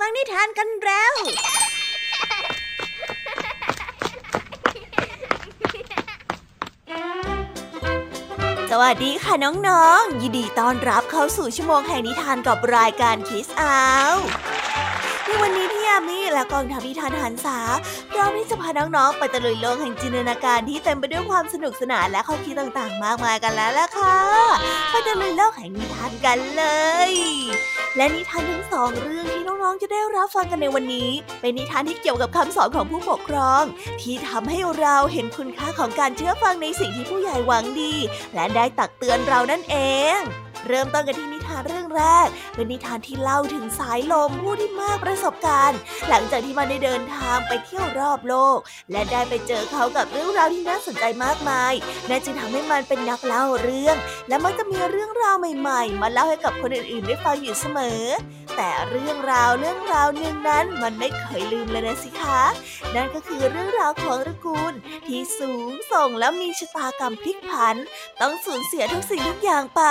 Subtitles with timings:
[0.00, 1.14] ฟังนิทานกันแล้ว
[8.70, 13.80] สวัสดีค่ะน้องๆ ยินดีต้อนรับเข้าสู่ชั่วโมงแห่งนิทานกับรายการคิสอา
[14.12, 14.14] ว
[15.42, 17.58] วันนี้พี่ยามีและกองทัพนิทานหันษา
[18.12, 24.18] พร้อมที่จะพาน้องๆ ไปตะลุยโลกแห่งจินตนาการที่เต็มไปด้วยความสนุกสนานและข้อคิดต่างๆ มากมายกันแล้วล่ะค่ะ
[24.90, 26.64] ไปตะลุยโลกแห่งนิทานกันเล
[27.10, 27.12] ย
[27.96, 33.62] และนิทานทั้งสองเรื่องที่น้องๆจะได้รับฟังกันในวันนี้ เป็นนิทานที่เกี่ยวกับคำสอนของผู้ปกครอง
[34.00, 37.94] ที่ทำให้เราเห็นคุณค่าของการเชื่อฟังในสิ่งที่ผู้ใหญ่หวังดี
[38.34, 39.76] และได้ตักเตือนเรานั่นเอ
[40.16, 40.18] ง
[40.68, 48.58] เริ่มต้นกันที่นิานเรื่องแรก เป็นนิทานที่เล่าถึงสายลมผู้ที่มากประสบการณ์ หลังจากที่มันได้เดินทางไปเที่ยวรอบโลก
[48.92, 51.72] และได้ไปเจอเขากับเรื่องราวที่น่าสนใจมากมาย
[52.08, 53.96] นั่นจึงทำให้มันเป็นนักเล่าเรื่อง
[54.28, 58.02] และมักจะมีเรื่องราวใหม่ ๆ มาเล่าให้กับคนอื่นๆได้ฟังอยู่เสมอ
[58.56, 62.42] แต่เรื่องราวเรื่องราวหนึ่งนั้นมันไม่เคยลืมเลยนะสิคะ
[62.94, 64.72] นั่นก็คือเรื่องราวของตระกูล
[65.06, 67.76] ที่สูงส่งแล้วมีชะตากรรมพลิกผัน
[68.20, 69.82] ต้องสูญเสียทุกสิ่งทุกอย่างไป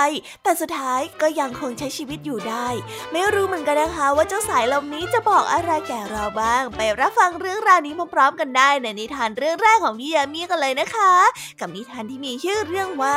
[0.42, 2.66] แต่สุดท้ายก็ยังคงใช้ชีวิตอยู่ได้
[3.12, 11.12] ไม่รู้เหมือนกันนะคะ ว่าเจ้าสายลมนี้จะบอกอะไรแก่เราบ้าง ไปรับฟังเรื่องราวนี้พร้อมๆกันได้ในนิทานเรื่องแรกของพี่ยามีกันเลยนะคะ
[11.60, 13.16] กับนิทานที่มีชื่อเรื่องว่า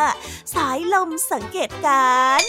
[0.55, 2.43] สายลมสังเกตการ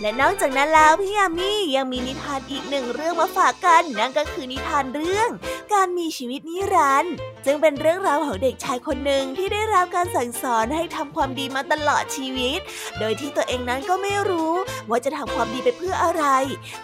[0.00, 5.28] และนอกจากนั้นแล้วพี่ยามียังมีนิทานอีกหนึ่งเรื่องมาฝากกัน นั่นก็คือนิทานเรื่อง
[5.74, 7.14] การมีชีวิตนิรันดร์
[7.44, 12.60] จึงเป็นเรื่องราวของเด็กชายคนหนึ่งที่ได้รับการสั่งสอนให้ทำความดีมาตลอดชีวิต
[13.00, 14.52] โดยที่ตัวเองนั้นก็ไม่รู้
[14.88, 16.24] ว่าจะทำความดีไปเพื่ออะไร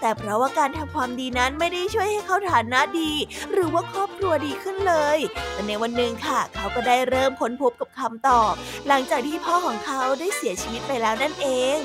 [0.00, 3.12] แต่เพราะว่าการทำความดีนั้นไม่ได้ช่วยให้เขาฐานะดี
[3.52, 5.18] หรือว่าครอบครัวดีขึ้นเลย
[5.52, 8.52] แต่ในวันหนึ่งค่ะ เขาก็ได้เริ่มค้นพบกับคำตอบ
[8.88, 11.78] หลังจากที่พ่อของเขาได้เสียชีวิตไปแล้วนั่นเอง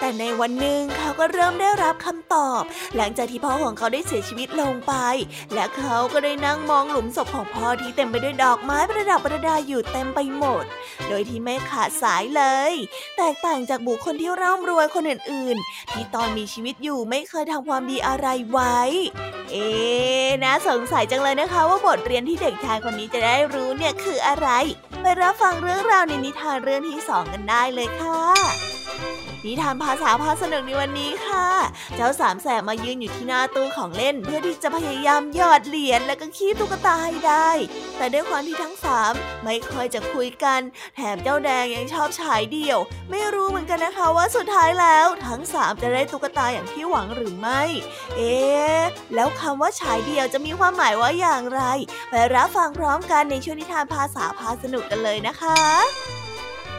[0.00, 2.62] แต่ในวันหนึ่งเขาก็เริ่มได้รับคำตอบ
[2.96, 4.94] หลังจากที่พ่อของเขาได้เสียชีวิตลงไป
[5.54, 10.64] และเขาก็ได้นั่งมองหลุมศพของพ่อที่เต็มไปด้วยดอกไม้ประดับประดาอยู่เต็มไปหมด
[11.08, 12.72] โดยที่ไม่ขาดสายเลย
[13.16, 18.78] แตกต่างจากบุคคลที่ร่ำรวยคนอื่นๆ ที่ตอนมีชีวิตอยู่ไม่เคยทำความดีอะไรไว้
[19.52, 19.68] เอ๊
[20.44, 24.48] น่าสงสัยจังเลยนะคะว่าบทเรียนที่เด็กชายคนนี้จะได้รู้เนี่ยคืออะไร
[25.02, 28.22] ไปรับฟังเรื่องราวในนิทานเรื่องที่สองกันได้เลยค่ะ
[29.46, 31.46] นิทานภาษาพาสนุกในวันนี้ค่ะ
[31.96, 37.50] เจ้าสามแสบมายืนอยู่ที่หน้าตู้ของเล่น เพื่อที่จะพยายามหยอดเหรียญและก็คีบตุ๊กตาให้ได้
[37.96, 39.12] แต่ด้วยความที่ทั้งสาม
[39.44, 40.60] ไม่ค่อยจะคุยกัน
[40.96, 42.78] แถมเจ้าแดงยังชอบฉายเดี่ยว
[43.10, 47.62] ไม่รู้เหมือนกันนะคะว่าสุดท้ายแล้ว ทั้งสามจะได้ตุ๊กตาอย่างที่หวังหรือไม่
[48.16, 48.80] เอ๊ะ
[49.14, 51.62] แล้วคำว่าฉายเดี่ยวจะมีความหมายว่าอย่างไร
[52.10, 56.19] ไปรับฟังพร้อมกันในช่วงนิทานภาษาพาสนุกกันเลยนะคะ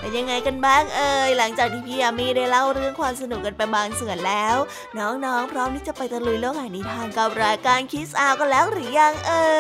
[0.02, 4.56] เป็นยังไงกันบ้างเอ่ยหลังจากที่พี่ยามีได้เล่าเรื่องความสนุกกันไปบางส่วนแล้ว
[4.98, 9.52] น้องๆ พร้อมที่จะไปตะลุยโลกแห่งนิทานกับรายการคิสอากันแล้วหรือยังเอ่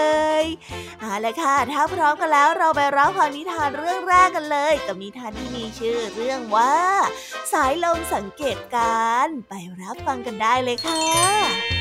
[0.44, 0.46] ย
[1.00, 6.76] เอาละค่ะถ้าพร้อมกันแล้วเราไปรับฟังนิทานเรื่องแรกกันเลย กับนิทานที่มีชื่อเรื่องว่า
[7.54, 11.81] สายลมสังเกตการ ไปรับฟังกันได้เลยค่ะ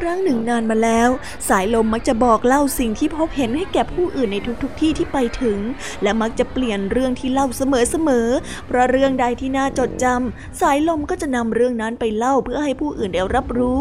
[0.00, 1.08] ครั้งหนึ่งนานมาแล้ว
[1.48, 5.58] สายลมมักจะบอกเล่าสิ่งที่พบเห็นให้แก่ผู้อื่นในทุกๆทที่ที่ไปถึง
[6.02, 13.80] และมักจะเปลี่ยนเรื่องที่เล่าเสมอๆเพราะเรื่องใดที่น่าจดจำสายลมก็จะนำเรื่องนั้นไปเล่าเพื่อให้ผู้อื่นได้รับรู้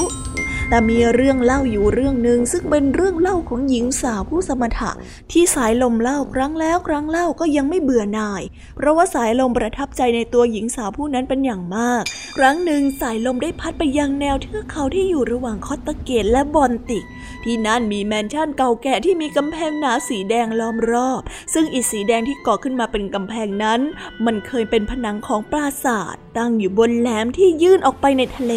[0.69, 4.91] แต่มีเรื่องเล่าอยู่เรื่องหนึ่งซึ่งเป็นเรื่องเล่าของหญิงสาวผู้สมถะ
[5.31, 8.43] ที่สายลมเล่าครั้งแล้วครั้งเล่าก็ยังไม่เบื่อหน่าย
[8.79, 12.03] เพราะว่าสายลมประทับใจในตัวหญิงสาวผู้นั้นเป็นอย่างมาก
[12.37, 17.05] ครั้งหนึ่งสายลมได้พัดไปยังแนวเทือกเขาที่อยู่ระหว่างคอตตะเกตและบอนติก
[17.43, 21.21] ที่นั่นมีแมนชั่นเก่าแก่ที่มีกำแพงหนาสีแดงล้อมรอบ
[21.53, 23.79] ซึ่งอิฐสีแดงที่ก่อขึ้นมาเป็นกำแพงนั้น
[24.25, 28.53] มันเคยเป็นผนังของปราสาท ตั้งอยู่บนแหลมที่ยื่นออกไปในทะเล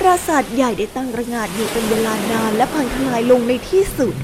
[0.00, 4.14] ปราสาทใหญ่ได้ตั้งระงาดอยู่เป็นเวลานานและพังทลายลงในที่สุด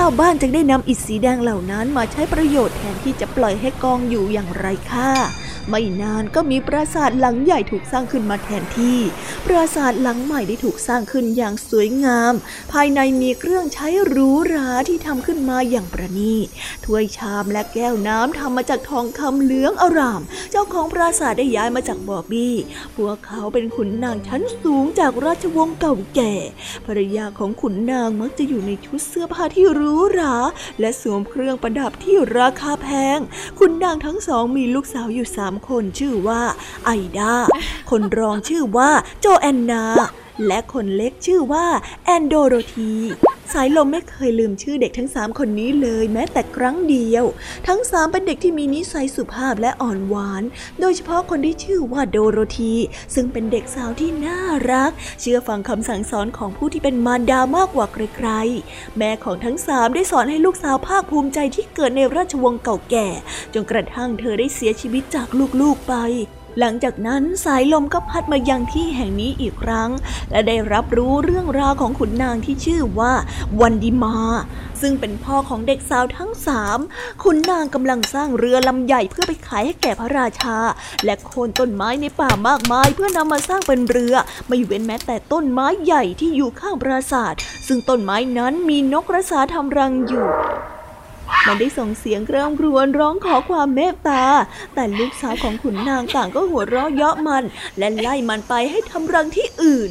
[0.00, 5.10] ชาวบ้านจึงได้นำอิฐสีแดงเหล่านั้นมาใช้ประโยชน์แทนที่จะปล่อยให้กองอยู่อย่างไรค่า
[5.68, 8.98] ไม่นานก็มีปราสาทหลังใหญ่ถูกสร้างขึ้นมาแทนที่
[9.46, 12.34] ปราสาทหลังใหม่ได้ถูกสร้างขึ้นอย่างสวยงาม
[12.72, 16.48] ภายในมีเครื่องใช้หรูหราที่ทำขึ้นมาอย่างประณีต
[16.84, 22.54] ถ้วยชามและแก้วน้ำทำมาจากทองคำเหลืองอร่าม เจ้าของปราสาทได้ย้ายมาจากบอบบี้
[22.96, 26.34] พวกเขาเป็นขุนนางชั้นสูงจากราชวงศ์เก่าแก่
[26.86, 30.34] ภรรยาของขุนนางมักจะอยู่ในชุดเสื้อผ้าที่หรูหรา
[30.80, 33.18] และสวมเครื่องประดับที่ราคาแพง
[33.58, 36.40] ขุนนางทั้งสองมีลูกสาวอยู่สามคนชื่อว่า
[36.84, 37.34] ไอดา
[37.90, 39.82] คนรองชื่อว่าโจแอนนา
[40.46, 41.66] และคนเล็กชื่อว่า
[42.04, 42.92] แอนโดโรธี
[43.52, 47.24] สายลมไม่เคยลืมชื่อเด็กทั้งสามคนนี้เลยแม้แต่ครั้งเดียว
[47.68, 50.42] ทั้งสามเป็นเด็กที่มีนิสัยสุภาพและอ่อนหวาน
[50.80, 52.74] โดยเฉพาะคนที่ชื่อว่าโดโรธี
[53.14, 54.40] ซึ่งเป็นเด็กสาวที่น่า
[54.72, 63.08] รัก เชื่อฟังคำสั่งสอนของผู้ที่เป็นมารดามากกว่าใครๆ แม่ของทั้งสามได้สอนให้ลูกสาวภาคภูมิใจที่เกิดในราชวงศ์เก่าแก่
[63.54, 65.28] จนกระทั่งเธอได้เสียชีวิตจาก
[65.60, 65.94] ลูกๆไป
[66.60, 69.90] หลังจากนั้นสายลมก็พัดมายังที่แห่งนี้อีกครั้ง
[70.30, 73.12] และได้รับรู้เรื่องราวของขุนนางที่ชื่อว่า
[73.60, 74.16] วันดิมา
[74.80, 76.78] ซึ่งเป็นพ่อของเด็กสาวทั้งสาม
[77.22, 80.56] ขุนนางกำลังสร้างเรือลำใหญ่เพื่อไปขายให้แก่พระราชา
[81.04, 84.14] และโค่นต้นไม้ในป่ามากมาย เพื่อนำมาสร้างเป็นเรือ
[84.48, 87.34] ไม่เว้นแม้แต่ต้นไม้ใหญ่ที่อยู่ข้างปราสาท
[87.66, 90.28] ซึ่งต้นไม้นั้นมีนกกระสาทำรังอยู่
[91.46, 94.24] มันได้ส่งเสียงเร่ำกรวนร้องขอความเมตตา
[94.74, 97.44] แต่ลูกสาวของขุนนางต่างก็หัวเราะเยาะมัน
[97.78, 99.90] และไล่มันไปให้ทำรังที่อื่น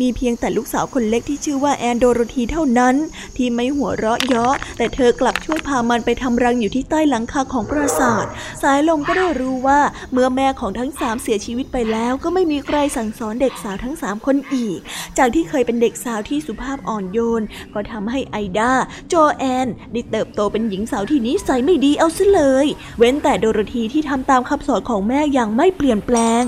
[0.00, 2.94] มีเพียงแต่ลูกสาวคนเล็กที่ชื่อว่าแอนโดโรธีเท่านั้น
[3.36, 8.26] ที่ไม่หัวเราะเยาะแต่เธอกลับ ช่วยพามันไปทำรังอยู่ที่ใต้หลังคาของปราสาท
[8.62, 9.80] สายลมก็ได้รู้ว่า
[10.12, 14.78] เมื่อแม่ของทั้งสามเสียชีวิตไปแล้ว ก็ไม่มีใครสั่งสอนเด็กสาวทั้งสามคนอีก
[15.18, 17.42] จากที่เคยเป็นเด็กสาวที่สุภาพอ่อนโยน
[17.74, 18.72] ก็ทำให้ไอดา
[19.08, 22.66] โจแอนได้เติบโตเป็นหญิงสาวที่นิสัยไม่ดีเอาซะเลย
[22.98, 26.42] เว้นแต่โดโรธีที่ทำตามคำสอนของแม่อย่างไม่เปลี่ยนแปลง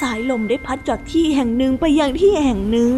[0.00, 2.92] สายลมได้พัดจากที่แห่งหนึ่งไปยังที่แห่งหนึ่ง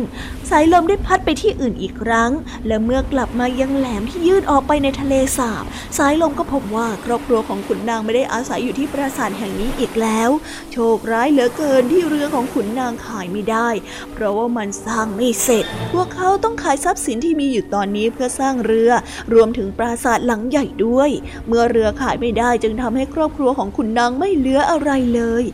[0.51, 2.31] สายลมได้พัดไปที่อื่นอีกครั้ง
[2.67, 5.62] และเมื่อกลับมายังแหลมที่ยืดออกไปในทะเลสาบ
[5.99, 10.31] สายลมก็พบว่าครอบครัวของขุนนางไม่ได้อาศัยอยู่ที่ปราสาทแห่งนี้อีกแล้ว
[10.73, 13.69] โชคร้ายเหลือเกินที่เรือของขุนนางขายไม่ได้
[14.12, 18.91] เพราะว่ามันสร้างไม่เสร็จ พวกเขาต้องขายทรัพย์สินที่มีอยู่ตอนนี้เพื่อสร้างเรือ
[19.35, 21.11] รวมถึงปราสาทหลังใหญ่ด้วย
[21.49, 25.44] เมื่อเรือขายไม่ได้จึงทำให้ครอบครัวของขุนนางไม่เหลืออะไรเลย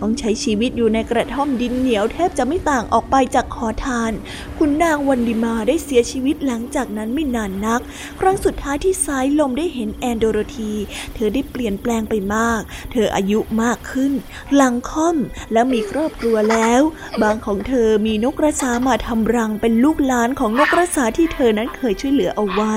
[0.00, 4.12] ต้องใช้ชีวิตอยู่ในกระท่อมดินเหนียวแทบจะไม่ต่างออกไปจากขอทาน
[4.58, 7.80] คุณนางวันดิมาได้เสียชีวิตหลังจากนั้นไม่นานนัก
[8.20, 10.72] ครั้งสุดท้ายที่สายลมได้เห็นแอนโดโรธี
[11.14, 12.60] เธอได้เปลี่ยนแปลงไปมาก
[12.92, 14.12] เธออายุมากขึ้น
[14.54, 15.16] หลังค่อม
[15.52, 16.82] และมีครอบครัวแล้ว
[17.22, 22.74] บางของเธอมีนกกระสามาทำรังเป็นลูกหลานของนกกระสาที่เธอนั้นเคยช่วยเหลือเอาไว้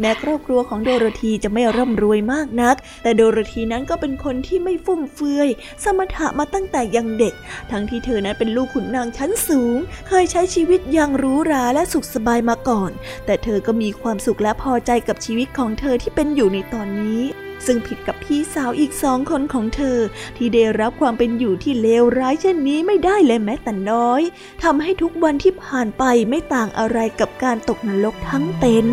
[0.00, 5.48] แม้ครอบครัวของโดโรธีจะไม่ร่ำรวยมากนัก แต่โดโรธีนั้นก็เป็นคนที่ไม่ฟุ่มเฟือย
[5.84, 7.34] สมถะมาตั้งแต่ยังเด็ก
[7.70, 9.76] ทั้งที่เธอนั้นเป็นลูกขุนนางชั้นสูง
[10.08, 12.90] เคยใช้ชีวิตอย่างหรูหราและสุขสบายมาก่อน
[13.26, 17.22] แต่เธอก็มีความสุขและพอใจกับชีวิตของเธอที่เป็นอยู่ในตอนนี้
[17.66, 19.98] ซึ่งผิดกับพี่สาวอีกสองคนของเธอ
[20.36, 24.22] ที่ได้รับความเป็นอยู่ที่เลวร้ายเช่นนี้ไม่ได้เลยแม้แต่น้อย
[24.62, 28.86] ทำให้ทุกวันที่ผ่านไปไม่ต่างอะไรกับการตกนรกทั้งเป็น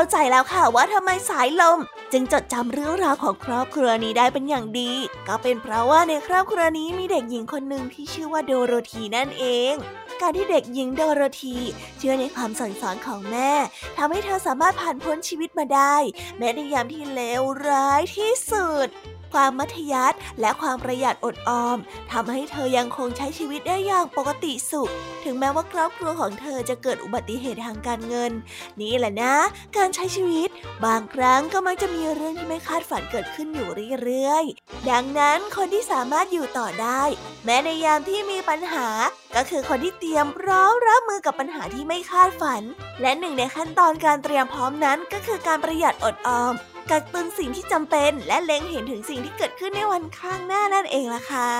[0.00, 1.78] เข้าใจแล้วค่ะว่าทำไมสายลม
[2.12, 4.92] จึงจดจำเรื่องราวของครอบครัวนี้ได้เป็นอย่างดี
[5.28, 9.74] ก็เป็นเพราะว่าในครอบครัวนี้มีเด็กหญิงคนหนึ่งที่ชื่อว่าโดโรธีนั่นเอง
[10.20, 11.56] การที่เด็กหญิงโดโรธี
[11.98, 13.52] เชื่อในความสั่งสอนของแม่
[13.98, 15.96] ทำให้เธอสามารถผ่านพ้นชีวิตมาได้
[16.38, 18.88] แม้ในยามที่เลวร้ายที่สุด
[19.32, 21.78] ความมัธยัสถ์และความประหยัดอดออม
[22.12, 24.90] ทำให้เธอยังคงใช้ชีวิตได้อย่างปกติสุข
[25.24, 28.32] ถึงแม้ว่าครอบครัวของเธอจะเกิดอุบัติเหตุทางการเงิน
[28.80, 29.34] นี่แหละนะ
[29.76, 30.48] การใช้ชีวิต
[30.86, 33.68] บางครั้งก็มักจะมีเรื่องที่ไม่คาดฝันเกิดขึ้นอยู่
[34.02, 37.02] เรื่อยๆ ดังนั้นคนที่สามารถอยู่ต่อได้
[37.44, 38.88] แม้ในยามที่มีปัญหา
[39.36, 42.62] ก็คือคนที่เตรียมพร้อมรับมือกับปัญหาที่ไม่คาดฝัน
[43.00, 46.54] และหนึ่งในขั้นตอนการเตรียมพร้อมนั้นก็คือการประหยัดอดออม
[46.90, 51.52] กักตุนสิ่งที่จำเป็น และเล็งเห็นถึงสิ่งที่เกิดขึ้นในวันข้างหน้านั่นเองล่ะค่ะ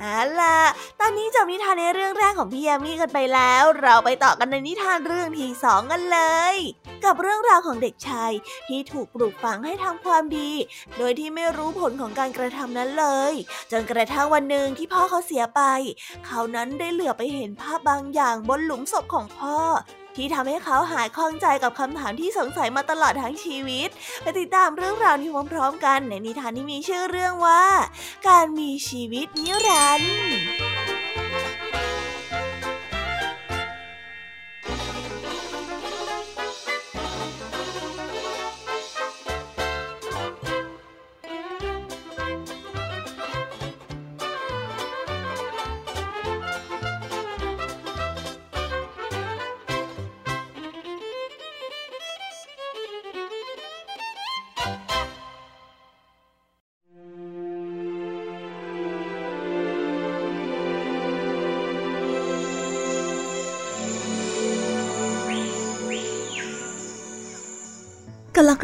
[0.00, 0.58] เอาล่ะ
[1.00, 6.20] ตอนนี้จบนิทานในเรื่องแรกของพี่ยามีกันไปแล้ว เราไปต่อกันในนิทานเรื่องที่สองกันเล
[6.52, 6.54] ย
[7.04, 8.32] กับเรื่องราวของเด็กชาย
[8.68, 10.50] ที่ถูกปลูกฝังให้ทำความดี
[10.98, 13.32] โดยที่ไม่รู้ผลของการกระทำนั้นเลย
[13.72, 15.62] จนกระทั่งวันหนึ่งที่พ่อเขาเสียไป
[16.26, 19.58] เขานั้นได้เหลือไปเห็นภาพบางอย่างบนหลุมศพของพ่อ
[20.16, 23.88] ที่ทำให้เขาหายคล่องใจกับคำถามที่สงสัยมาตลอดทั้งชีวิต
[24.22, 27.64] ไปติดตามเรื่องราวนี้พร้อมๆ กันในนิทานที่มีชื่อเรื่องว่า
[28.28, 30.16] การมีชีวิตนิรันดร์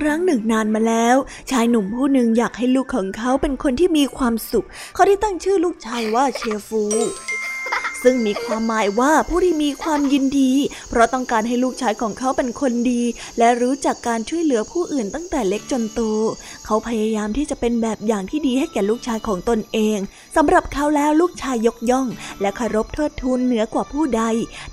[0.00, 1.16] ครั้งหนึ่งนานมาแล้ว
[1.50, 6.82] ชายหนุ่มผู้หนึ่งอยากให้ลูกของเขาเป็นคนที่มีความสุข เขาได้ตั้งชื่อลูกชายว่าเชฟู
[8.02, 10.52] ซึ่งมีความหมายว่าผู้ที่มีความยินดี
[10.88, 13.02] เพราะต้องการให้ลูกชายของเขาเป็นคนดี
[13.38, 16.00] และรู้จักการช่วยเหลือผู้อื่นตั้งแต่เล็กจนโต
[16.66, 19.98] เขาพยายามที่จะเป็นแบบอย่างที่ดีให้แก่ลูกชายของตนเอง
[20.36, 22.06] สำหรับเขาแล้วลูกชายยกย่อง
[22.40, 24.22] และเคารพเทิดทูนเหนือกว่าผู้ใด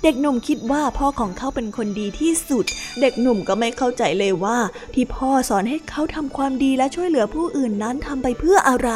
[0.02, 2.64] เด็กหนุ่มคิดว่าพ่อของเขาเป็นคนดีที่สุด
[3.00, 4.58] เด็กหนุ่มก็ไม่เข้าใจเลยว่า
[4.94, 8.90] ที่พ่อสอนให้เขาทำความดีและช่วยเหลือผู้อื่นนั้นทำไปเพื่ออะไร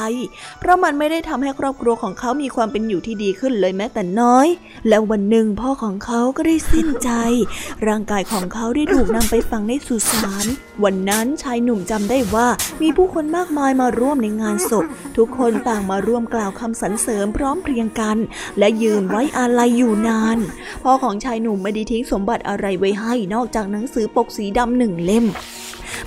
[0.61, 4.24] เพราะมันไม่ได้ทำให้ครอบครัวของเขามีความเป็นอยู่ที่ดีขึ้นเลยแม้แต่น้อย
[4.89, 7.11] แล้ววันหนึ่งพ่อของเขาก็ได้สิ้นใจ
[7.87, 10.47] ร่างกายของเขาได้ถูกนำไปฝังในสุสาน
[10.85, 12.49] วันนั้นชายหนุ่มจำได้ว่า
[12.83, 14.85] มีผู้คนมากมายมาร่วมในงานศพ
[15.17, 18.19] ทุกคนต่างมาร่วมกล่าวคำสรรเสริญพร้อมเพรียงกัน
[18.59, 20.39] และยืนไว้อาลัยอยู่นาน
[20.83, 25.27] พ่อของชายหนุ่มไม่ได้ทิ้งสมบัติอะไรไว้ให้นอกจากหนังสือปกสีดำหนึ่งเล่ม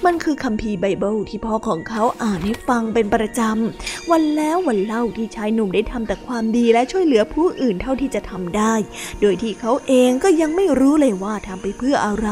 [0.06, 8.74] มันคือคัมภีร์ไบเบิลที่พ่อของเขาอ่านให้ฟังเป็นประจำ วันแล้ววันเล่าที่ชายหนุ่มได้ทำแต่ความดีและช่วยเหลือผู้อื่นเท่าที่จะทำได้
[9.22, 12.30] โดยที่เขาเองก็ยังไม่รู้เลยว่าทำไปเพื่ออะไร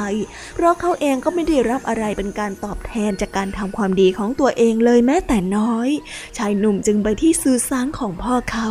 [0.55, 5.89] เพราะเขาเองก็ไม่ได้รับอะไรเป็นการตอบแทนจากการทำความดีของตัวเองเลยแม้แต่น้อย
[6.37, 8.69] ชายหนุ่มจึงไปที่สุสานของพ่อเขา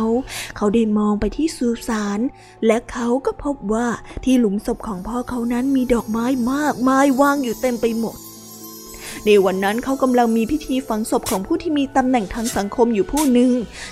[0.57, 2.19] เขาได้มองไปที่สุสาน
[2.65, 3.87] และเขาก็พบว่า
[4.23, 8.17] ที่หลุมศพของพ่อเขานั้นมีดอกไม้มากมายวางอยู่เต็มไปหมด
[9.25, 13.51] ในวันนั้นเขากำลังมีพิธีฝังศพของผู้ที่มีตำแหน่งทางสังคมอยู่ผู้หนึ่ง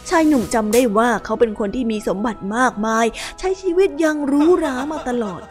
[0.09, 3.05] ชายหนุ่มจำได้ว่าเขาเป็นคนที่มีสมบัติมากมาย
[3.39, 5.41] ใช้ชีวิตยังรู้รามาตลอด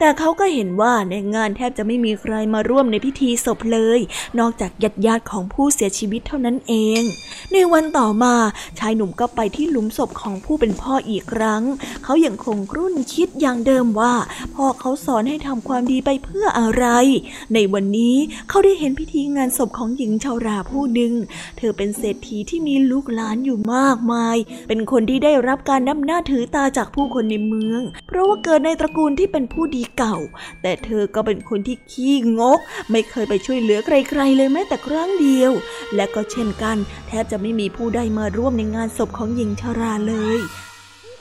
[0.00, 4.00] แต่เขาก็เห็นว่าในงานแทบจะไม่มีใครมาร่วมในพิธีศพเลย
[4.38, 7.02] นอกจากญาติญาติของผู้เสียชีวิตเท่านั้นเอง
[7.52, 8.34] ในวันต่อมา
[8.78, 11.62] ชายหนุ่มก็ไปที่หลุมศพของผู้เป็นพ่ออีกครั้ง
[12.04, 14.14] เขายัางคงครุ่นคิดอย่างเดิมว่า
[14.54, 16.86] พ่อเขาสอนให้ทำความดีไปเพื่ออะไร
[17.54, 18.16] ในวันนี้
[18.48, 21.12] เขาได้เห็นพิธีงานศพของหญิงชาวราผู้หนึ่ง
[21.58, 24.36] เธอเป็นเศรษฐีที่มีลูกหลานอยู่มากมาย
[24.68, 30.16] เป็นคนที่ได้รับการนับหน้าถือตาจากผู้คนในเมือง เพราะว่าเกิดในตระกูลที่เป็นผู้ดีเก่า
[30.62, 35.52] แต่เธอก็เป็นคนที่ขี้งก ไม่เคยไปช่วยเหลือใครๆเลยแม้แต่ครั้งเดียว
[35.94, 36.76] และก็เช่นกัน
[37.08, 40.40] แทบจะไม่มีผู้ใดมาร่วมในงานศพของหญิงชาราเลย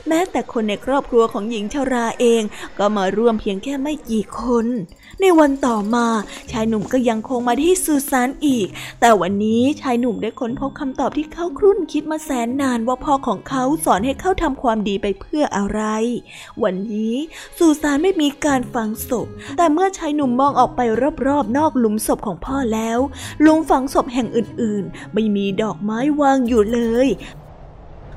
[0.08, 2.44] แม้แต่คนในครอบครัวของหญิงชาราเอง
[2.78, 4.66] ก็มาร่วมเพียงแค่ไม่กี่คน
[5.22, 6.08] ในวันต่อมา
[6.52, 8.68] ชายหนุ่มก็ยังคงมาที่สุสานอีก
[9.02, 15.82] แต่วันนี้ชายหนุ่มได้ค้นพบคำตอบที่เขาครุ่นคิดมาแสนนานว่าพ่อของเขาสอนให้เขาทำความดีไปเพื่ออะไร
[16.64, 17.16] วันนี้
[17.58, 20.82] สุสานไม่มีการฝังศพ แต่เมื่อชายหนุ่มมองออกไป
[21.28, 23.00] รอบๆนอกหลุมศพของพ่อแล้ว
[23.42, 27.08] หลุมฝังศพแห่งอื่นๆ ไม่มีดอกไม้วางอยู่เลย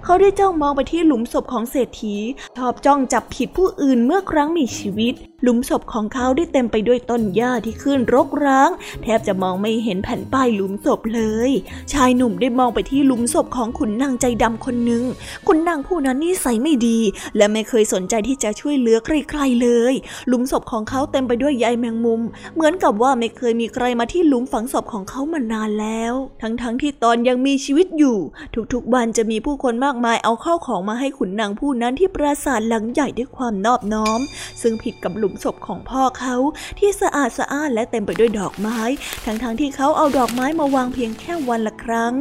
[0.04, 2.16] เขาได้จ้องมองไปที่หลุมศพของเศรษฐี
[2.56, 5.14] ชอบจ้องจับผิดผู้อื่นเมื่อครั้งมีชีวิต
[5.44, 8.70] หลุมศพของเขาได้เต็มไปด้วยต้นหญ้าที่ขึ้นรกร้าง
[9.02, 11.50] แทบจะมองไม่เห็นแผ่นป้ายหลุมศพเลย
[11.92, 15.04] ชายหนุ่มได้มองไปที่หลุมศพของขุนนางใจดำคนหนึ่ง
[15.46, 16.98] ขุนนางผู้นั้นนิสัยไม่ดี
[17.36, 19.94] และไม่เคยสนใจที่จะช่วยเหลือใครๆเลย
[20.28, 22.20] หลุมศพของเขาเต็มไปด้วยใยแมงมุม
[22.54, 28.16] เหมือนกับว่าไม่เคยมีใครมาที่หลุมฝังศพของเขามานานแล้ว ทั้งๆทที่ตอนยังมีชีวิตอยู่
[28.72, 34.20] ทุกๆวันจะมีผู้คนมากมายเอาข้าวของมาให้ขุนนางผู้นั้นที่ปราสาทหลังใหญ่ด้วยความนอบน้อม
[34.62, 36.36] ซึ่งผิดกับหลุมุมศพของพ่อเขา
[36.78, 38.80] ที่สะอาดสะอ้านและเต็มไปด้วยดอกไม้
[39.24, 42.14] ทั้งๆทที่เขาเอาดอกไม้มาวางเพียงแค่วันละครั้ง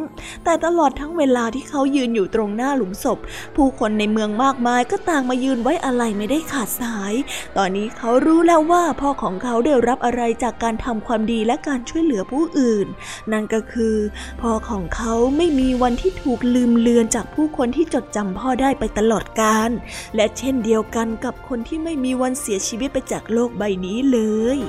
[0.44, 3.20] แต่ตลอดทั้งเวลาที่เขายืนอยู่ตรงหน้าหลุมศพ
[3.56, 7.14] ผู้คนในเมืองมากมายก็ต่างมายืนไว้อะไรไม่ได้ขาดสาย
[7.58, 12.88] ตอนนี้เขารู้แล้วว่าพ่อของเขาได้รับอะไรจากการทำความดีและการช่วยเหลือผู้อื่น
[13.32, 13.96] นั่นก็คือ
[14.42, 19.70] พ่อของเขาไม่มีวันที่ถูกลืมเลือนจากผู้คนที่จดจำพ่อได้ไปตลอดกาล
[20.16, 24.20] และเช่นเดียวกันกับคนที่ไม่มีวันเสียชีวิตจากโลกใบนี้เล
[24.58, 24.60] ย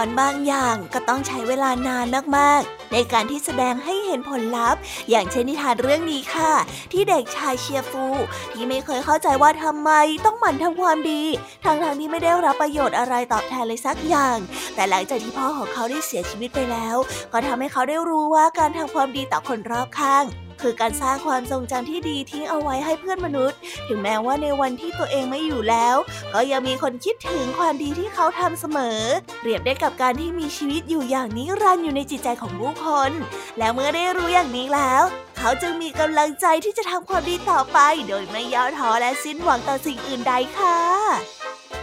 [0.00, 4.80] อนบางอย่างก็ต้องใช้เวลานานมากๆ ในการที่แสดงให้เห็นผลลัพธ์
[5.10, 6.52] อย่างเช่นนิทานเรื่องนี้ค่ะ
[6.92, 8.06] ที่เด็กชายเชียฟู
[8.52, 9.90] ที่ไม่เคยเข้าใจว่าทำไม
[10.24, 11.22] ต้องหมั่นทำความดี
[11.64, 14.38] ทั้งๆทที่ไม่ได้รับประโยชน์อะไรตอบแทนเลยสักอย่าง
[14.74, 16.96] แต่หลังจากที่พ่อของเขาได้เสียชีวิตไปแล้ว
[17.32, 20.24] ก็ทำให้เขาได้รู้ว่าการทำความดีต่อคนรอบข้าง
[20.62, 25.96] คือการสร้างความทรงจำที่ดีทิ้งเอาไว้ให้เพื่อนมนุษย์ ถึงแม้ว่าในวันที่ตัวเองไม่อยู่แล้ว
[26.34, 29.00] ก็ยังมีคนคิดถึงความดีที่เขาทำเสมอ
[29.40, 33.10] เปรียบได้กับการที่มีชีวิตอยู่อย่างนิรันดร์อยู่ในจิตใจของผู้คน
[33.58, 35.02] แล้วเมื่อได้รู้อย่างนี้แล้ว
[35.38, 40.78] เขาจึงมีกำลังใจที่จะทำความดีต่อไป โดยไม่ย่อท้อและสิ้นหวังต่อสิ่งอื่นใดค่ะ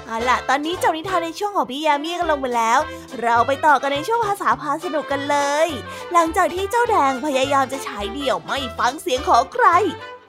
[0.07, 2.79] เอาล่ะ ตอนนี้เจ้านิทานในช่วงของพี่ยามีกันลงไปแล้ว
[3.21, 5.67] เราไปต่อกันในช่วงภาษาพาสนุกกันเลย
[6.13, 9.65] หลังจากที่เจ้าแดงพยายามจะฉายเดี่ยวไม่ฟังเสียงของใคร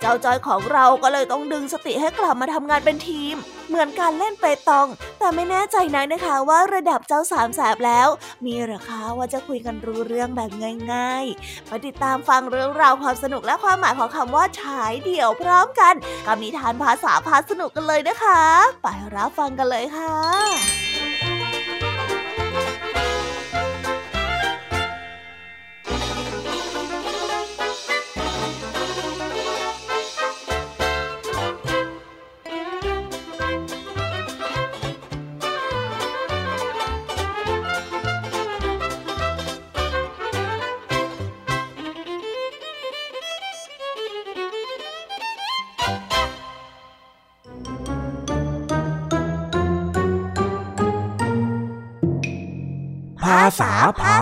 [0.00, 3.36] เจ้าจอยของเราก็เลยต้องดึงสติให้กลับมาทำงานเป็นทีม
[3.68, 4.88] เหมือนการเล่นเปตอง
[5.18, 8.08] แต่ไม่แน่ใจนักนะคะว่าระดับเจ้าสามแสบแล้ว
[8.44, 10.50] มีหรือคะว่าจะคุยกันรู้เรื่องแบบ
[10.92, 15.94] ง่ายๆมาติดตามฟังเรื่องราวความสนุกและความหมายของคำว่าฉายเดี่ยวพร้อมกัน
[16.26, 18.42] กับนิทานภาษาพาสนุกกันเลยนะคะ
[18.82, 20.87] ไปรับฟังกันเลยค่ะ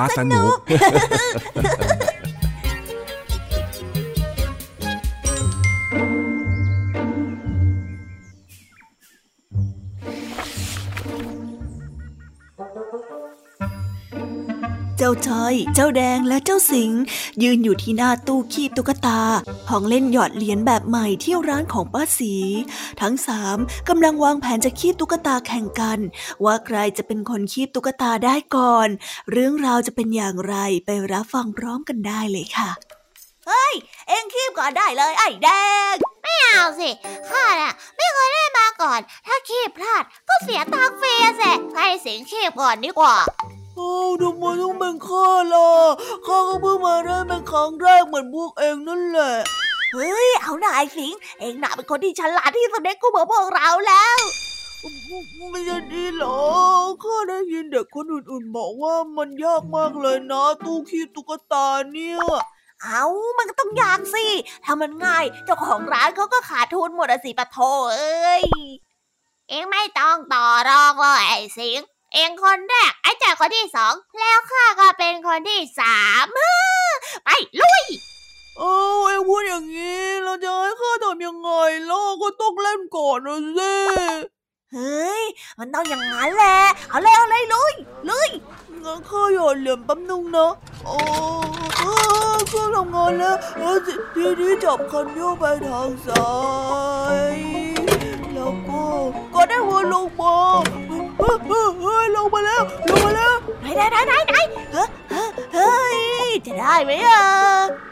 [0.06, 0.22] าษา
[0.54, 0.56] พ
[15.06, 16.90] จ้าจ้อย เจ้าแดงและเจ้าสิง
[17.42, 19.20] ยืนอยู่ที่หน้าตู้คีบตุ๊กตา
[19.68, 22.34] ของเล่นหยอดเหรียญแบบใหม่ที่ร้านของป้าสี
[23.00, 25.98] ทั้งสามกำลังวางแผนจะคีบตุ๊กตาแข่งกัน
[26.44, 28.88] ว่าใครจะเป็นคนคีบตุ๊กตาได้ก่อน
[29.30, 30.54] เรื่องราวจะเป็นอย่างไร
[30.86, 32.70] ไปรับฟังพร้อมกันได้เลยค่ะ
[33.46, 33.74] เฮ้ย
[34.08, 35.48] เอ็งคีบก่อนได้เลยไอ้แด
[35.92, 36.90] ง ไม่เอาสิ
[37.30, 43.16] ข้าน่ะไม่เคยได้มาก่อน ถ้าคีบพลาดก็เสียตังฟรีสิให้สิงคีบก่อนดีกว่า
[43.76, 45.68] เอ้าทำไมต้องเป็นข้าล่ะ
[46.26, 49.32] ข้าก็เพิ่งมาได้เป็นครั้งแรกเหมือนพวกเองนั่นแหละ
[49.92, 54.18] เฮ้ย เอาหน่าไอ้สิง เองน่ะเป็นคนที่ฉลาดที่สุดในกูเบอร์พวกเราแล้ว
[55.50, 56.40] ไม่ใช่ดีหรอ
[57.02, 62.18] ข้าได้ยินเด็กคนอื่นๆบอกว่ามันยากมากเลยนะ ตู้คีบตุ๊กตาเนี่ย
[62.82, 63.04] เอา
[63.38, 64.26] มันก็ต้องยากสิ
[64.64, 67.58] ถ้ามันง่าย เจ้าของร้านเขาก็ขาดทุนหมดสิปะโถ
[67.96, 68.42] เอ้ย
[69.48, 71.80] เองไม่ต้องต่อรองเลยไอ้สิง
[72.16, 76.26] เองคนแรก ไอ้จ่าคนที่สอง แล้วข้าก็เป็นคนที่สาม
[77.24, 77.28] ไป
[77.60, 77.84] ลุย
[78.58, 81.50] เออเอ็งพูดอย่างนี้เราจะให้ข้าทำยังไง
[81.90, 83.74] ล่ะก็ต้องเล่นก่อนนะสิ
[84.72, 85.24] เฮ้ย
[85.58, 87.74] มันต้องอย่างนั้นแหละ เอาเลยเอาเลยลุย
[88.10, 88.30] ลุย
[88.84, 90.52] งั้นข้าหยอดเหรียญแป๊บนึงนะ
[90.84, 90.96] โอ้
[92.50, 93.30] ข้าทำงานแล้
[93.74, 93.76] ว
[94.14, 96.30] ทีนี้จับคันโยกไปทางซ้า
[97.34, 97.36] ย
[98.34, 98.82] แล้วก็
[99.34, 100.36] ก็ได้วนลงมา
[100.85, 100.85] เฮ้ย
[101.20, 104.36] ลงมาแล้วลงมาแล้วไหนไหนไหนไหนไหน
[105.54, 105.98] เฮ้ย
[106.46, 107.20] จะได้ไหมอะ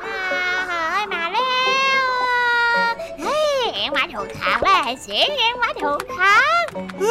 [0.03, 0.15] เฮ้
[1.01, 1.53] ยมาแล้
[2.03, 2.07] ว
[3.23, 6.63] เฮ้ยเอ็งมาถูกทางแล้วเสียงเอ็งมาถูกทาง
[7.01, 7.05] เอ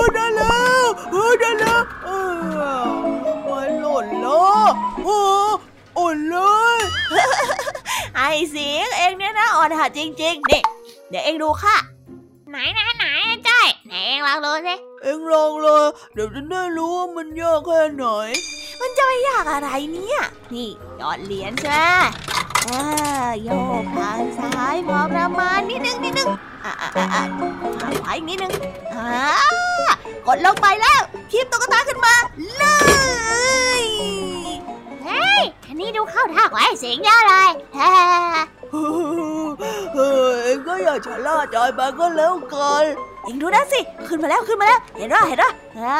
[0.00, 2.90] อได้แล้วเออได้แล้วเออ
[3.48, 4.68] มาหล่นแล้ว
[5.04, 5.18] โอ้
[5.98, 6.36] อ่อนเล
[6.78, 6.80] ย
[8.16, 10.62] ไอ้สิงเอ็งเนี่ยนะอ่อนหัดจริงๆนี่
[11.08, 11.76] เดี๋ยวเอ็งดูค่ะ
[12.50, 13.04] ไหนไหนไหน
[13.48, 15.84] จ้อยไหนเอ็งลองดูสิ เอ็งลองเลย
[16.14, 18.04] เดี๋ยวจะได้รู้ว่ามันยากแค่ไหน
[18.80, 20.20] มันจะไม่ยากอะไรเนี่ย
[20.54, 21.76] นี่หยอดเหรียญใช่ไหม
[22.66, 22.82] อ่า
[23.42, 23.48] โย
[23.82, 26.28] กทางซ้ายพอประมาณนิดนึงนิดนึง
[26.64, 27.22] อ่าอ่าอ่าอ่า
[27.80, 28.52] ทางขวาอีกนิดนึง
[28.94, 29.08] อ่า
[30.26, 32.14] กดลงไปแล้วคีบตุ๊กตาขึ้นมา
[32.56, 32.64] เล
[33.80, 33.82] ย
[35.66, 37.90] อันนี้ดูเข้าท่าของไอ้สิงเยอะเลยฮ่า
[38.72, 42.84] เองก็อย่าชะล่าใจไปก็แล้วกัน
[43.24, 45.98] เองดูนะสิ ขึ้นมาแล้วขึ้นมาแล้ว เห็นป่ะเห็นป่ะอ่า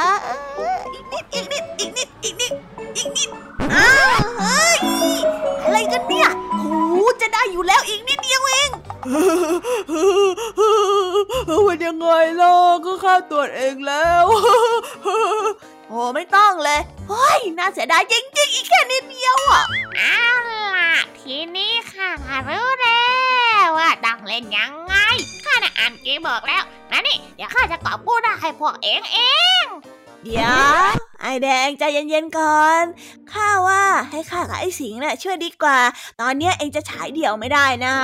[0.56, 2.52] เอออีกนิดอีกนิดอีกนิดอีกนิด
[2.96, 3.28] อีกนิด
[3.74, 4.78] อ้าวเฮ้ย
[5.64, 6.28] อะไรกันเนี่ย
[6.58, 6.66] โห
[7.20, 8.70] จะได้อยู่แล้วอีกนิดเดียวเอง
[11.64, 12.08] เป็นยังไง
[12.40, 12.52] ล่ะ
[12.84, 14.24] ก็ข้าตรวจเองแล้ว
[15.88, 19.62] โอ้ไม่ต้องเลยเฮ้ยน่าเสียดายจริงๆ อีกแค่นิดเดียวอะ
[19.96, 21.72] เอาล่ะทีนี้
[22.26, 23.02] ข้ารู้แล้
[23.64, 24.94] วว่าต้องเล่นยังไง
[25.44, 29.18] ข้าน่ะอ่านเกมบอกแล้วนะนี่ เดี๋ยวข้าจะกอบกู้ได้ให้พวกเองเอ
[29.62, 29.64] ง
[30.24, 30.48] เดี๋ย
[30.80, 30.88] ว
[31.20, 32.84] ไอแดงใจเย็นๆก่อน
[33.32, 35.78] ข้าว่าให้ข้ากับไอสิงห์น่ะช่วยดีกว่า
[36.20, 37.94] ตอนเนี้ยเองจะฉายเดี่ยวไม่ได้นะ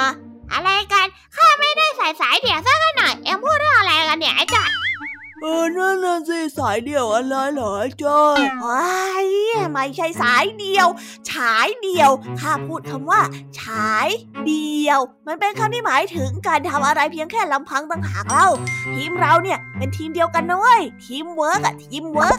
[0.53, 4.71] อะไรกัน ข้าไม่ได้ใส่สายเดี่ยวสักหน่อย เอ็งพูดเรื่องอะไรกันเนี่ยไอ้จ้อย
[5.47, 8.89] เออนั่นน่ะสิสายเดี่ยวอะไรเหรอจ้อยว้า
[9.25, 9.27] ย
[9.73, 10.87] ไม่ใช่สายเดี่ยว
[11.31, 13.21] ฉายเดี่ยว ข้าพูดคำว่า
[13.61, 14.09] ฉาย
[14.47, 18.49] เดี่ยว มันเป็นคำที่หมายถึงการทำอะไรเพียงแค่ลำพังต่างหากเล่า
[18.95, 22.39] ทีมเราเนี่ยเป็นทีมเดียวกันนะเว้ย ทีมเวิร์กอะทีมเวิร์ก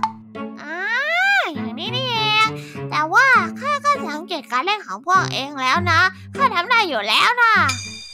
[0.61, 0.77] อ่า
[1.53, 2.47] อย่างนี้นี่เอง
[2.89, 3.27] แต่ว่า
[3.59, 5.99] ข้าก็สังเกตการเล่นของพวกเองแล้วนะ
[6.35, 7.53] ข้าทำได้อยู่แล้วนะ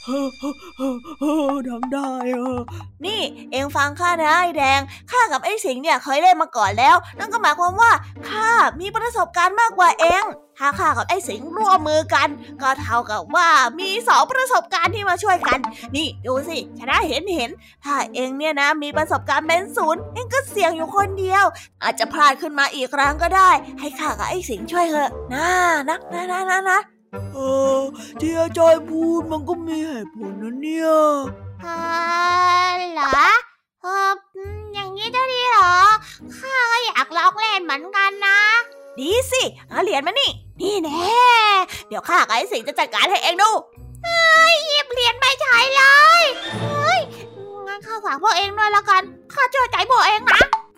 [0.06, 2.60] ฮ้อฮ้อฮ้อทำได้เออ
[3.04, 3.20] นี่
[3.52, 7.90] เองฟังข้านะไอ้แดง ข้ากับไอ้สิงเนี่ยเคยเล่นมาก่อนแล้ว นั่นก็หมายความว่า
[8.28, 10.24] ข้ามีประสบการณ์มากกว่าเอง
[10.58, 12.28] ถ้าข้ากับไอ้สิงร่วมมือกัน
[12.62, 13.48] ก็เท่ากับว่า
[13.80, 15.58] มีสองประสบการณ์ที่มาช่วยกัน
[15.96, 17.50] นี่ดูสิชนะเห็นเห็น
[17.84, 21.44] ถ้าเองเนี่ยนะมีประสบการณ์เป็นศูนย์เองก็เสี่ยงอยู่คนเดียว
[21.82, 25.46] อาจจะพลาดขึ้นมาอีกครั้งก็ได้ ให้ข้ากับไอ้สิงช่วยเถอะนะ
[25.88, 26.80] นะนะนะนะนะ
[27.12, 27.38] เอ
[27.78, 27.80] อ
[28.20, 30.88] ที่อาจารย์พูดมันก็มีเหตุผลนะเนี่ย
[31.62, 31.66] เอ
[32.74, 33.28] อเหรอ
[33.82, 35.74] เอออืมอย่างนี้จะดีเหรอ
[36.38, 38.38] ข้าก็อยากลองเล่นเหมือนกันนะ
[38.98, 41.02] ดีสิเอาเหรียญมานี่ นี่แน่
[41.88, 43.50] เดี๋ยวข้ากับไอ้สิงห์จะจัดการให้เองดู
[44.68, 45.82] หยิบเหรียญไม่ใช้เล
[46.20, 46.22] ย
[46.60, 47.00] เฮ้ย
[47.66, 50.31] งั้นข้าฝากพวกเองด้วยละกัน ข้าเชื่อใจพวกเองนะ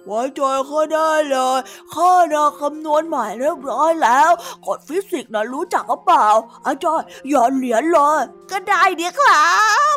[0.07, 1.59] ไว้ใจข้าได้เลย
[1.95, 4.31] ข้านะคำนวณใหม่เรียบร้อยแล้ว
[4.67, 6.29] กฎฟิสิกส์นะรู้จักหรือเปล่า
[6.67, 9.53] อาจารย์หย่อนเหรียญเลย ก็ได้เดี๋ยวครั
[9.95, 9.97] บ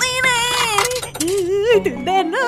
[0.00, 0.42] นี่แน่
[1.22, 1.36] อื้
[1.68, 2.46] อตื่นเต้นนะ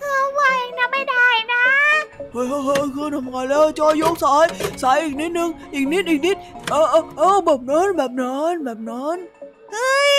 [0.00, 1.64] เออว่าเองนะไม่ได้นะ
[2.32, 4.46] เฮ้ยเฮ้ยเฮ้ยคือทำไงแล้วจอยยกสาย
[4.82, 6.36] สายอีกนิดนึงอีกนิดอีกนิด
[6.70, 9.16] เออเออเออแบบนั้นแบบนั้นแบบนั้น
[9.72, 10.15] เฮ้ย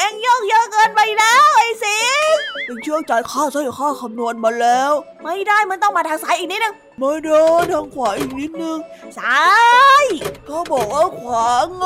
[0.00, 2.00] เอ็งโยกเยอะเกินไปแล้วไอ้สิ
[2.34, 8.78] งห์เองเชื่อใจข้าซะข้าคำนวณมาแล้ว ไม่ได้มันต้องมาทางซ้ายอีกนิดนึงไม่เดินทางขวาอีกนิดนึง
[9.18, 9.40] ซ้า
[10.02, 10.04] ย
[10.48, 11.84] ก็บอกว่าขวาไง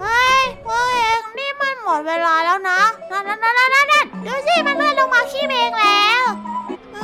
[0.00, 6.24] เฮ้ยพวกเองนี่มันหมดเวลาแล้วนะนั่นนั่นนั่นนั่นนั่นดูสิมันเลื่อนลงมาขี้เองแล้ว
[6.94, 6.98] เอ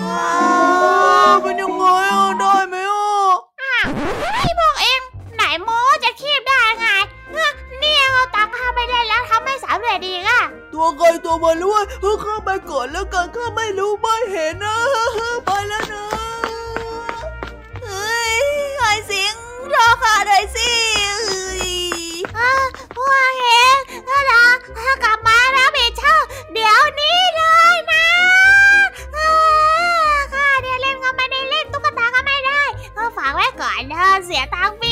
[1.28, 3.06] อเป็นยังไงอะได้ไหมอะ
[4.44, 5.00] พี่พวกเอง
[5.36, 5.70] ไหนโม
[10.84, 11.84] ตัวใครตัวมันรู้ว่า
[12.22, 14.76] เข้าไปก่อนแล้วกันข้าไม่รู้ไม่เห็นนะ
[15.44, 16.04] ไปแล้วนะ
[17.84, 18.36] เฮ้ย
[18.78, 19.32] ไอ้สิง
[19.74, 20.70] รอข้าหน่อยสิ
[22.96, 24.42] พวกเองถ้าเรา
[24.78, 27.42] ถ้ากลับมาแล้วผิดชอบเดี๋ยวนี้เล
[27.74, 28.06] ยนะ
[30.34, 32.62] ข้าเนี่ยเล่นก็ไม่ได้เล่นตุ๊กตาก็ไม่ได้
[32.96, 34.90] ก็ฝากไว้ก่อนเธอะเสียตังค์ฟร